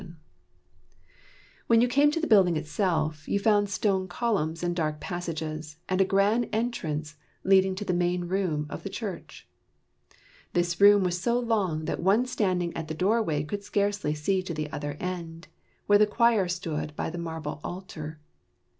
14 0.01 0.09
/ 0.09 0.09
WHY 0.09 0.09
THE 0.09 0.15
CHIMES 0.15 0.97
RANG 0.97 1.65
When 1.77 1.81
you 1.81 1.87
j 1.87 1.93
came 1.93 2.11
to 2.11 2.19
the 2.19 2.25
building 2.27 2.57
itself, 2.57 3.27
you 3.29 3.39
found 3.39 3.69
stone 3.69 4.07
columnsjand 4.07 4.73
dark 4.73 4.99
passages, 4.99 5.77
and 5.87 6.01
a 6.01 6.05
grand 6.05 6.49
entrance 6.51 7.17
leading 7.43 7.75
to 7.75 7.85
the 7.85 7.93
main 7.93 8.23
room 8.25 8.65
of 8.71 8.81
the 8.81 8.89
church. 8.89 9.47
This 10.53 10.81
room 10.81 11.03
was 11.03 11.21
so 11.21 11.37
long 11.37 11.85
that 11.85 12.01
one 12.01 12.25
standing 12.25 12.75
at 12.75 12.87
the 12.87 12.95
doorway 12.95 13.43
could 13.43 13.63
scarcely 13.63 14.15
see 14.15 14.41
to 14.41 14.55
the 14.55 14.71
other 14.71 14.97
end, 14.99 15.49
where 15.85 15.99
the 15.99 16.07
choir 16.07 16.47
stood 16.47 16.95
by 16.95 17.11
the 17.11 17.19
marble 17.19 17.61
altar. 17.63 18.19